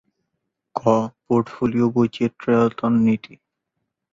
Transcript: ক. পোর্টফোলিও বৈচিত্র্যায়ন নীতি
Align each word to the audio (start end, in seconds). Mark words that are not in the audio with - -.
ক. 0.75 0.81
পোর্টফোলিও 1.25 1.87
বৈচিত্র্যায়ন 1.95 2.93
নীতি 3.05 3.33